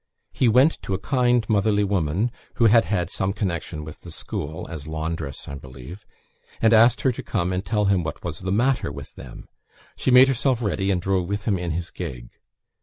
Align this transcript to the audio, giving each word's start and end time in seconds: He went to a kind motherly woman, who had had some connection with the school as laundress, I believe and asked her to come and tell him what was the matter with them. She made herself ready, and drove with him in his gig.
He 0.31 0.47
went 0.47 0.81
to 0.81 0.95
a 0.95 0.97
kind 0.97 1.47
motherly 1.47 1.83
woman, 1.83 2.31
who 2.55 2.65
had 2.65 2.85
had 2.85 3.11
some 3.11 3.33
connection 3.33 3.83
with 3.83 3.99
the 4.01 4.09
school 4.09 4.65
as 4.67 4.87
laundress, 4.87 5.47
I 5.47 5.53
believe 5.53 6.07
and 6.59 6.73
asked 6.73 7.01
her 7.01 7.11
to 7.11 7.21
come 7.21 7.53
and 7.53 7.63
tell 7.63 7.85
him 7.85 8.03
what 8.03 8.23
was 8.23 8.39
the 8.39 8.51
matter 8.51 8.91
with 8.91 9.13
them. 9.13 9.47
She 9.95 10.09
made 10.09 10.27
herself 10.27 10.59
ready, 10.59 10.89
and 10.89 10.99
drove 10.99 11.29
with 11.29 11.45
him 11.45 11.59
in 11.59 11.69
his 11.69 11.91
gig. 11.91 12.29